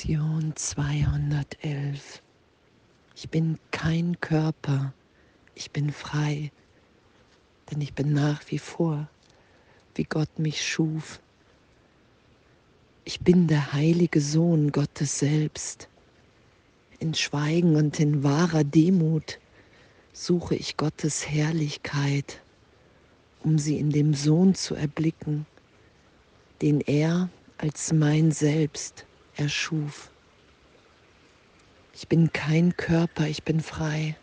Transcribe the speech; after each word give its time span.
Lektion 0.00 0.54
211. 0.56 2.22
Ich 3.14 3.28
bin 3.28 3.58
kein 3.70 4.18
Körper, 4.22 4.94
ich 5.54 5.72
bin 5.72 5.92
frei, 5.92 6.52
denn 7.70 7.82
ich 7.82 7.92
bin 7.92 8.14
nach 8.14 8.40
wie 8.48 8.58
vor, 8.58 9.10
wie 9.94 10.04
Gott 10.04 10.38
mich 10.38 10.66
schuf. 10.66 11.20
Ich 13.04 13.20
bin 13.20 13.46
der 13.46 13.74
heilige 13.74 14.22
Sohn 14.22 14.72
Gottes 14.72 15.18
selbst. 15.18 15.90
In 16.98 17.12
Schweigen 17.12 17.76
und 17.76 18.00
in 18.00 18.22
wahrer 18.22 18.64
Demut 18.64 19.38
suche 20.14 20.54
ich 20.54 20.78
Gottes 20.78 21.28
Herrlichkeit, 21.28 22.40
um 23.42 23.58
sie 23.58 23.78
in 23.78 23.90
dem 23.90 24.14
Sohn 24.14 24.54
zu 24.54 24.74
erblicken, 24.74 25.44
den 26.62 26.80
er 26.80 27.28
als 27.58 27.92
mein 27.92 28.32
Selbst 28.32 29.04
erschuf. 29.40 30.10
Ich 31.94 32.08
bin 32.08 32.32
kein 32.32 32.76
Körper, 32.76 33.26
ich 33.26 33.42
bin 33.42 33.60
frei, 33.60 34.16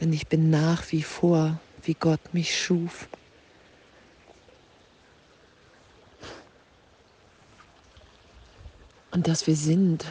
denn 0.00 0.12
ich 0.12 0.28
bin 0.28 0.50
nach 0.50 0.90
wie 0.92 1.02
vor, 1.02 1.58
wie 1.82 1.94
Gott 1.94 2.32
mich 2.32 2.58
schuf. 2.58 3.08
Und 9.10 9.28
dass 9.28 9.46
wir 9.46 9.56
sind, 9.56 10.04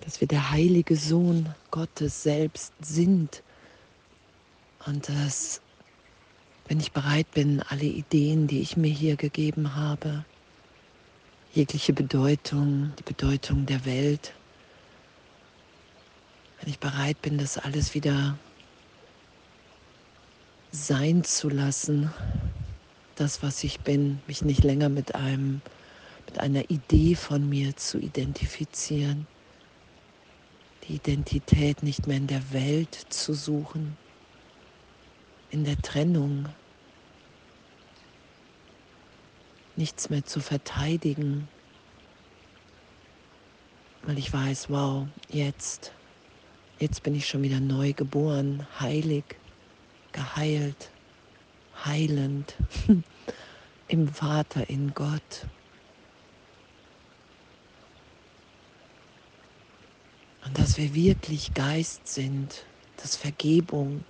dass 0.00 0.20
wir 0.20 0.28
der 0.28 0.50
heilige 0.50 0.96
Sohn 0.96 1.54
Gottes 1.70 2.22
selbst 2.22 2.72
sind 2.80 3.42
und 4.86 5.08
dass 5.08 5.60
wenn 6.68 6.80
ich 6.80 6.92
bereit 6.92 7.30
bin, 7.32 7.62
alle 7.62 7.84
Ideen, 7.84 8.46
die 8.46 8.60
ich 8.60 8.76
mir 8.76 8.92
hier 8.92 9.16
gegeben 9.16 9.76
habe, 9.76 10.24
jegliche 11.52 11.92
Bedeutung, 11.92 12.92
die 12.98 13.04
Bedeutung 13.04 13.66
der 13.66 13.84
Welt, 13.84 14.32
wenn 16.60 16.70
ich 16.70 16.78
bereit 16.78 17.20
bin, 17.22 17.38
das 17.38 17.58
alles 17.58 17.94
wieder 17.94 18.36
sein 20.72 21.22
zu 21.22 21.48
lassen, 21.48 22.10
das, 23.14 23.42
was 23.42 23.62
ich 23.64 23.80
bin, 23.80 24.20
mich 24.26 24.42
nicht 24.42 24.64
länger 24.64 24.88
mit 24.88 25.14
einem, 25.14 25.62
mit 26.26 26.40
einer 26.40 26.68
Idee 26.68 27.14
von 27.14 27.48
mir 27.48 27.76
zu 27.76 27.98
identifizieren, 27.98 29.26
die 30.84 30.96
Identität 30.96 31.82
nicht 31.82 32.06
mehr 32.06 32.16
in 32.16 32.26
der 32.26 32.52
Welt 32.52 32.94
zu 33.08 33.32
suchen, 33.34 33.96
in 35.56 35.64
der 35.64 35.80
Trennung, 35.80 36.50
nichts 39.74 40.10
mehr 40.10 40.22
zu 40.22 40.40
verteidigen, 40.40 41.48
weil 44.02 44.18
ich 44.18 44.30
weiß, 44.30 44.68
wow, 44.68 45.06
jetzt, 45.30 45.92
jetzt 46.78 47.02
bin 47.02 47.14
ich 47.14 47.26
schon 47.26 47.42
wieder 47.42 47.58
neu 47.58 47.94
geboren, 47.94 48.66
heilig, 48.80 49.24
geheilt, 50.12 50.90
heilend 51.86 52.54
im 53.88 54.08
Vater, 54.08 54.68
in 54.68 54.92
Gott. 54.92 55.46
Und 60.44 60.58
dass 60.58 60.76
wir 60.76 60.94
wirklich 60.94 61.54
Geist 61.54 62.06
sind, 62.06 62.66
dass 62.98 63.16
Vergebung 63.16 64.04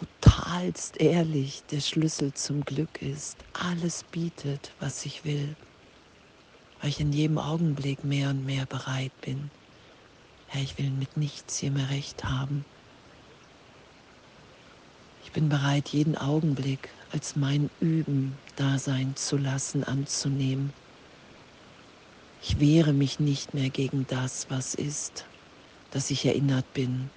totalst 0.00 0.98
ehrlich 0.98 1.62
der 1.70 1.80
Schlüssel 1.80 2.32
zum 2.32 2.64
Glück 2.64 3.02
ist, 3.02 3.36
alles 3.52 4.04
bietet, 4.04 4.72
was 4.80 5.04
ich 5.04 5.24
will, 5.24 5.54
weil 6.80 6.90
ich 6.90 7.00
in 7.00 7.12
jedem 7.12 7.38
Augenblick 7.38 8.04
mehr 8.04 8.30
und 8.30 8.46
mehr 8.46 8.66
bereit 8.66 9.12
bin. 9.20 9.50
Herr, 10.48 10.62
ich 10.62 10.78
will 10.78 10.90
mit 10.90 11.16
nichts 11.16 11.58
hier 11.58 11.70
mehr 11.70 11.90
recht 11.90 12.24
haben. 12.24 12.64
Ich 15.24 15.32
bin 15.32 15.48
bereit, 15.48 15.90
jeden 15.90 16.16
Augenblick 16.16 16.88
als 17.12 17.36
mein 17.36 17.70
Üben 17.80 18.34
da 18.56 18.78
sein 18.78 19.14
zu 19.16 19.36
lassen, 19.36 19.84
anzunehmen. 19.84 20.72
Ich 22.42 22.58
wehre 22.58 22.92
mich 22.92 23.20
nicht 23.20 23.52
mehr 23.54 23.68
gegen 23.68 24.06
das, 24.08 24.46
was 24.48 24.74
ist, 24.74 25.26
dass 25.90 26.10
ich 26.10 26.24
erinnert 26.24 26.72
bin, 26.72 27.10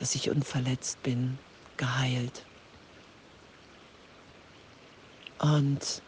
dass 0.00 0.14
ich 0.14 0.30
unverletzt 0.30 1.02
bin, 1.02 1.38
geheilt. 1.76 2.44
Und 5.38 6.02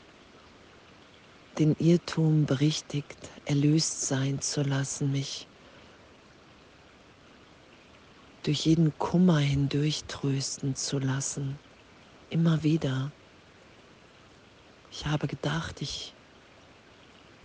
den 1.59 1.77
Irrtum 1.79 2.47
berichtigt, 2.47 3.31
erlöst 3.45 4.03
sein 4.03 4.41
zu 4.41 4.63
lassen, 4.63 5.13
mich 5.13 5.47
durch 8.43 8.65
jeden 8.67 8.97
Kummer 8.99 9.39
hindurch 9.39 10.05
trösten 10.09 10.75
zu 10.75 10.99
lassen, 10.99 11.59
immer 12.31 12.63
wieder. 12.63 13.13
Ich 14.91 15.07
habe 15.07 15.29
gedacht, 15.29 15.81
ich, 15.83 16.15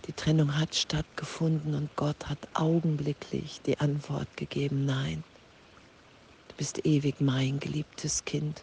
die 0.06 0.12
Trennung 0.12 0.58
hat 0.58 0.74
stattgefunden 0.74 1.74
und 1.74 1.94
Gott 1.94 2.28
hat 2.28 2.48
augenblicklich 2.54 3.60
die 3.64 3.78
Antwort 3.78 4.36
gegeben, 4.36 4.86
nein, 4.86 5.22
bist 6.58 6.84
ewig 6.84 7.20
mein 7.20 7.58
geliebtes 7.60 8.24
Kind. 8.26 8.62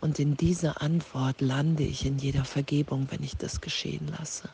Und 0.00 0.18
in 0.18 0.36
dieser 0.36 0.82
Antwort 0.82 1.40
lande 1.40 1.82
ich 1.82 2.06
in 2.06 2.18
jeder 2.18 2.44
Vergebung, 2.44 3.08
wenn 3.10 3.22
ich 3.24 3.36
das 3.36 3.60
geschehen 3.60 4.06
lasse. 4.18 4.48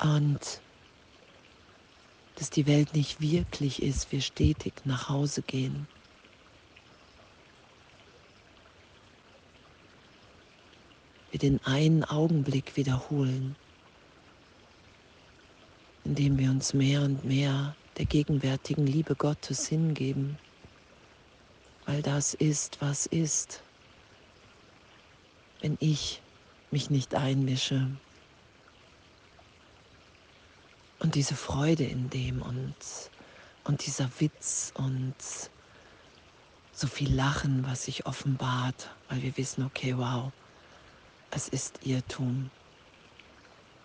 Und 0.00 0.60
dass 2.36 2.50
die 2.50 2.66
Welt 2.66 2.94
nicht 2.94 3.20
wirklich 3.20 3.82
ist, 3.82 4.10
wir 4.12 4.20
stetig 4.20 4.74
nach 4.84 5.08
Hause 5.08 5.42
gehen. 5.42 5.86
Wir 11.30 11.40
den 11.40 11.60
einen 11.64 12.04
Augenblick 12.04 12.76
wiederholen, 12.76 13.56
indem 16.04 16.38
wir 16.38 16.50
uns 16.50 16.74
mehr 16.74 17.02
und 17.02 17.24
mehr 17.24 17.74
der 17.96 18.06
gegenwärtigen 18.06 18.86
Liebe 18.86 19.14
Gottes 19.14 19.68
hingeben, 19.68 20.38
weil 21.86 22.02
das 22.02 22.34
ist, 22.34 22.80
was 22.80 23.06
ist, 23.06 23.62
wenn 25.60 25.76
ich 25.80 26.20
mich 26.70 26.90
nicht 26.90 27.14
einmische. 27.14 27.88
Und 30.98 31.14
diese 31.14 31.36
Freude 31.36 31.84
in 31.84 32.10
dem 32.10 32.42
und, 32.42 32.74
und 33.64 33.86
dieser 33.86 34.10
Witz 34.18 34.72
und 34.74 35.14
so 36.72 36.86
viel 36.88 37.14
Lachen, 37.14 37.64
was 37.66 37.84
sich 37.84 38.06
offenbart, 38.06 38.90
weil 39.08 39.22
wir 39.22 39.36
wissen, 39.36 39.64
okay, 39.64 39.96
wow, 39.96 40.32
es 41.30 41.48
ist 41.48 41.86
Irrtum. 41.86 42.50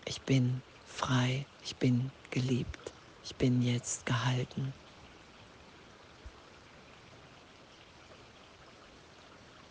Ich 0.06 0.22
bin 0.22 0.62
frei, 0.88 1.46
ich 1.64 1.76
bin 1.76 2.10
geliebt 2.32 2.94
ich 3.30 3.36
bin 3.36 3.62
jetzt 3.62 4.08
gehalten. 4.08 4.74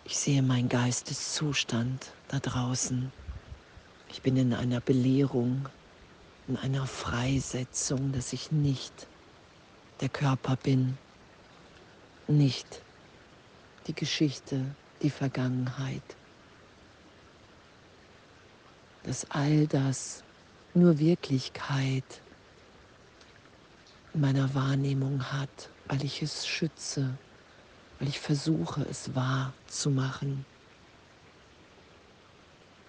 Ich 0.04 0.16
sehe 0.16 0.42
meinen 0.42 0.68
Geisteszustand 0.68 2.12
da 2.28 2.38
draußen. 2.38 3.10
Ich 4.10 4.22
bin 4.22 4.36
in 4.36 4.54
einer 4.54 4.80
Belehrung, 4.80 5.68
in 6.46 6.56
einer 6.56 6.86
Freisetzung, 6.86 8.12
dass 8.12 8.32
ich 8.32 8.52
nicht 8.52 9.08
der 10.00 10.08
Körper 10.08 10.54
bin, 10.54 10.96
nicht 12.28 12.80
die 13.88 13.94
Geschichte, 13.94 14.64
die 15.02 15.10
Vergangenheit. 15.10 16.16
Dass 19.02 19.28
all 19.32 19.66
das 19.66 20.22
nur 20.74 21.00
Wirklichkeit 21.00 22.22
meiner 24.20 24.54
Wahrnehmung 24.54 25.32
hat, 25.32 25.70
weil 25.88 26.04
ich 26.04 26.22
es 26.22 26.46
schütze, 26.46 27.18
weil 27.98 28.08
ich 28.08 28.18
versuche, 28.18 28.82
es 28.90 29.14
wahr 29.14 29.52
zu 29.68 29.90
machen 29.90 30.44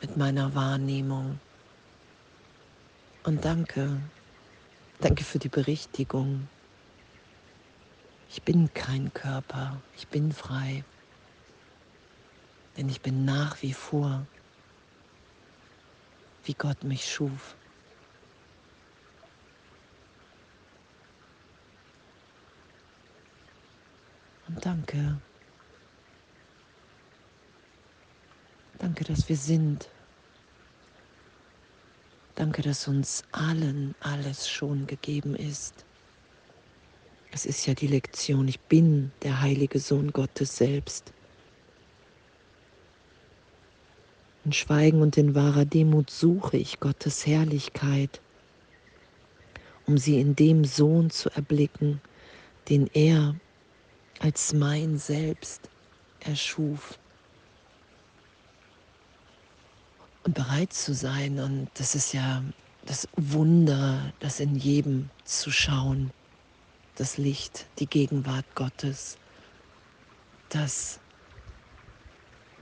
mit 0.01 0.17
meiner 0.17 0.53
Wahrnehmung. 0.55 1.39
Und 3.23 3.43
danke, 3.43 3.97
danke 5.01 5.23
für 5.23 5.39
die 5.39 5.49
Berichtigung. 5.49 6.47
Ich 8.31 8.41
bin 8.43 8.73
kein 8.73 9.13
Körper, 9.13 9.81
ich 9.97 10.07
bin 10.07 10.31
frei, 10.31 10.83
denn 12.77 12.89
ich 12.89 13.01
bin 13.01 13.25
nach 13.25 13.61
wie 13.61 13.73
vor, 13.73 14.25
wie 16.45 16.53
Gott 16.53 16.83
mich 16.83 17.11
schuf. 17.11 17.55
Danke. 24.69 25.17
Danke, 28.77 29.03
dass 29.03 29.27
wir 29.27 29.35
sind. 29.35 29.89
Danke, 32.35 32.61
dass 32.61 32.87
uns 32.87 33.23
allen 33.31 33.95
alles 33.99 34.47
schon 34.47 34.85
gegeben 34.85 35.35
ist. 35.35 35.85
Es 37.31 37.45
ist 37.45 37.65
ja 37.65 37.73
die 37.73 37.87
Lektion, 37.87 38.47
ich 38.47 38.59
bin 38.59 39.11
der 39.23 39.41
heilige 39.41 39.79
Sohn 39.79 40.11
Gottes 40.11 40.57
selbst. 40.57 41.13
In 44.45 44.53
Schweigen 44.53 45.01
und 45.01 45.17
in 45.17 45.35
wahrer 45.35 45.65
Demut 45.65 46.09
suche 46.09 46.57
ich 46.57 46.79
Gottes 46.79 47.25
Herrlichkeit, 47.25 48.21
um 49.85 49.97
sie 49.97 50.19
in 50.21 50.35
dem 50.35 50.63
Sohn 50.63 51.09
zu 51.09 51.29
erblicken, 51.31 52.01
den 52.69 52.87
er 52.93 53.35
als 54.19 54.53
mein 54.53 54.97
Selbst 54.97 55.69
erschuf. 56.19 56.99
Und 60.23 60.35
bereit 60.35 60.73
zu 60.73 60.93
sein, 60.93 61.39
und 61.39 61.69
das 61.75 61.95
ist 61.95 62.13
ja 62.13 62.43
das 62.85 63.07
Wunder, 63.15 64.13
das 64.19 64.39
in 64.39 64.55
jedem 64.55 65.09
zu 65.23 65.51
schauen, 65.51 66.11
das 66.95 67.17
Licht, 67.17 67.65
die 67.79 67.87
Gegenwart 67.87 68.45
Gottes, 68.55 69.17
das 70.49 70.99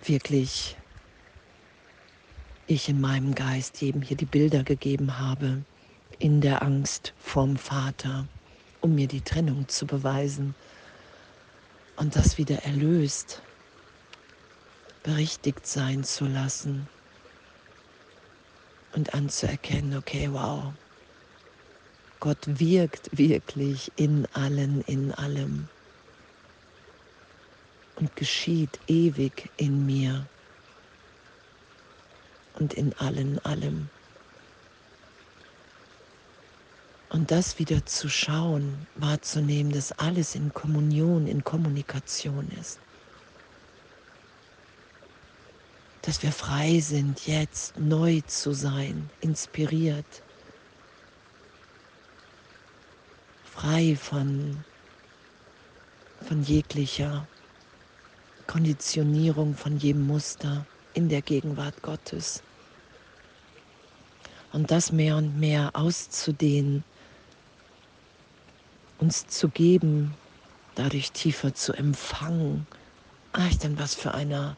wirklich 0.04 0.78
ich 2.68 2.90
in 2.90 3.02
meinem 3.02 3.34
Geist 3.34 3.82
jedem 3.82 4.02
hier 4.02 4.18
die 4.18 4.26
Bilder 4.26 4.64
gegeben 4.64 5.18
habe, 5.18 5.64
in 6.20 6.42
der 6.42 6.62
Angst 6.62 7.14
vorm 7.18 7.58
Vater, 7.58 8.28
um 8.82 8.94
mir 8.94 9.08
die 9.08 9.22
Trennung 9.22 9.68
zu 9.68 9.88
beweisen 9.88 10.54
und 11.98 12.16
das 12.16 12.38
wieder 12.38 12.64
erlöst, 12.64 13.42
berichtigt 15.04 15.66
sein 15.68 16.04
zu 16.04 16.26
lassen 16.26 16.88
und 18.96 19.14
anzuerkennen, 19.14 19.98
okay, 19.98 20.30
wow, 20.32 20.74
Gott 22.20 22.60
wirkt 22.60 23.16
wirklich 23.18 23.92
in 23.96 24.26
allen, 24.34 24.82
in 24.82 25.12
allem 25.12 25.68
und 27.96 28.16
geschieht 28.16 28.80
ewig 28.88 29.52
in 29.58 29.86
mir 29.86 30.28
und 32.54 32.74
in 32.74 32.94
allen, 32.94 33.40
allem. 33.40 33.97
Und 37.10 37.32
das 37.32 37.58
wieder 37.58 37.86
zu 37.86 38.10
schauen, 38.10 38.86
wahrzunehmen, 38.96 39.72
dass 39.72 39.92
alles 39.94 40.36
in 40.36 40.54
Kommunion, 40.54 41.28
in 41.28 41.44
Kommunikation 41.44 42.50
ist. 42.60 42.80
Dass 46.02 46.22
wir 46.22 46.32
frei 46.32 46.80
sind, 46.80 47.28
jetzt 47.28 47.78
neu 47.80 48.22
zu 48.28 48.54
sein, 48.54 49.10
inspiriert 49.22 50.22
frei 53.58 53.96
von, 53.96 54.64
von 56.22 56.44
jeglicher 56.44 57.28
Konditionierung, 58.46 59.56
von 59.56 59.78
jedem 59.78 60.06
Muster 60.06 60.64
in 60.94 61.10
der 61.10 61.24
Gegenwart 61.24 61.82
Gottes. 61.82 62.44
Und 64.54 64.70
das 64.70 64.92
mehr 64.92 65.18
und 65.18 65.40
mehr 65.40 65.72
auszudehnen, 65.74 66.84
uns 69.00 69.28
zu 69.28 69.50
geben, 69.50 70.14
dadurch 70.76 71.12
tiefer 71.12 71.54
zu 71.54 71.74
empfangen. 71.74 72.68
Ach, 73.34 73.54
denn 73.56 73.78
was 73.80 73.96
für 73.96 74.14
einer, 74.14 74.58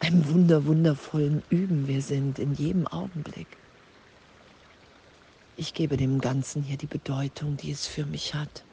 einem 0.00 0.28
wunder, 0.28 0.64
wundervollen 0.64 1.42
Üben 1.50 1.86
wir 1.88 2.02
sind 2.02 2.38
in 2.38 2.54
jedem 2.54 2.86
Augenblick. 2.86 3.48
Ich 5.56 5.74
gebe 5.74 5.96
dem 5.96 6.20
Ganzen 6.20 6.62
hier 6.62 6.76
die 6.76 6.86
Bedeutung, 6.86 7.56
die 7.56 7.70
es 7.70 7.86
für 7.86 8.06
mich 8.06 8.34
hat. 8.34 8.64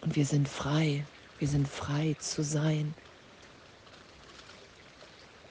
Und 0.00 0.14
wir 0.14 0.24
sind 0.24 0.48
frei. 0.48 1.04
Wir 1.38 1.48
sind 1.48 1.66
frei 1.66 2.14
zu 2.20 2.44
sein. 2.44 2.94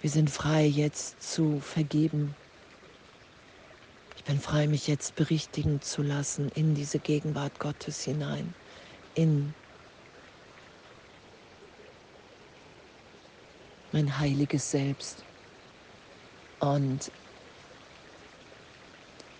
Wir 0.01 0.09
sind 0.09 0.29
frei 0.29 0.65
jetzt 0.65 1.21
zu 1.21 1.59
vergeben. 1.59 2.35
Bin 4.25 4.39
frei, 4.39 4.67
mich 4.67 4.87
jetzt 4.87 5.15
berichtigen 5.15 5.81
zu 5.81 6.01
lassen 6.01 6.49
in 6.49 6.73
diese 6.73 6.99
Gegenwart 6.99 7.59
Gottes 7.59 8.01
hinein, 8.01 8.55
in 9.13 9.53
mein 13.91 14.17
heiliges 14.19 14.71
Selbst. 14.71 15.25
Und 16.59 17.11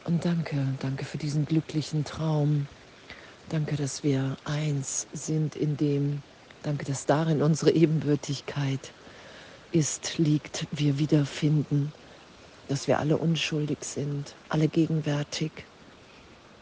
und 0.06 0.24
danke, 0.26 0.76
danke 0.80 1.04
für 1.06 1.18
diesen 1.18 1.46
glücklichen 1.46 2.06
Traum. 2.06 2.68
Danke, 3.50 3.76
dass 3.76 4.04
wir 4.04 4.38
eins 4.44 5.08
sind 5.12 5.56
in 5.56 5.78
dem, 5.78 6.24
danke, 6.62 6.86
dass 6.86 7.06
darin 7.08 7.42
unsere 7.42 7.72
Ebenbürtigkeit 7.72 8.94
ist, 9.72 10.18
liegt, 10.20 10.68
wir 10.72 11.00
wiederfinden, 11.00 11.94
dass 12.68 12.88
wir 12.88 13.00
alle 13.00 13.18
unschuldig 13.18 13.78
sind, 13.82 14.36
alle 14.50 14.68
gegenwärtig, 14.68 15.52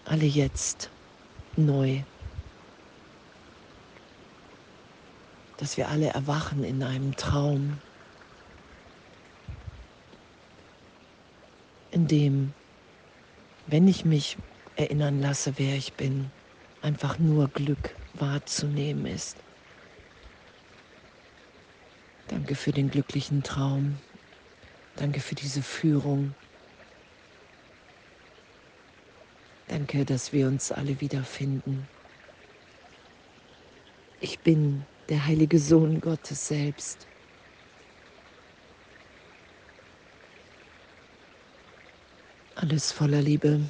alle 0.06 0.26
jetzt 0.26 0.90
neu. 1.56 2.02
Dass 5.58 5.78
wir 5.78 5.88
alle 5.88 6.08
erwachen 6.08 6.64
in 6.64 6.84
einem 6.84 7.16
Traum, 7.16 7.78
in 11.92 12.08
dem 12.08 12.54
wenn 13.68 13.88
ich 13.88 14.04
mich 14.04 14.38
erinnern 14.76 15.22
lasse, 15.22 15.54
wer 15.58 15.76
ich 15.76 15.94
bin, 15.94 16.30
einfach 16.82 17.18
nur 17.18 17.48
Glück 17.48 17.96
wahrzunehmen 18.16 19.06
ist. 19.06 19.38
Danke 22.28 22.56
für 22.56 22.72
den 22.72 22.90
glücklichen 22.90 23.44
Traum. 23.44 23.98
Danke 24.96 25.20
für 25.20 25.36
diese 25.36 25.62
Führung. 25.62 26.36
Danke, 29.68 30.06
dass 30.06 30.34
wir 30.34 30.48
uns 30.48 30.72
alle 30.72 31.02
wiederfinden. 31.02 31.88
Ich 34.20 34.40
bin 34.40 34.86
der 35.10 35.26
heilige 35.26 35.60
Sohn 35.60 36.00
Gottes 36.00 36.48
selbst. 36.48 37.08
Alles 42.56 42.92
voller 42.92 43.22
Liebe. 43.22 43.62